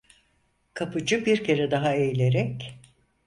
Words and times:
Kapıcı 0.73 1.25
bir 1.25 1.43
kere 1.43 1.71
daha 1.71 1.95
eğilerek: 1.95 2.79